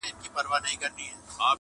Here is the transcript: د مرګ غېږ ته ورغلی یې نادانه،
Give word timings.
د 0.03 0.03
مرګ 0.03 0.07
غېږ 0.13 0.19
ته 0.21 0.29
ورغلی 0.35 0.69
یې 0.73 0.77
نادانه، 0.81 1.47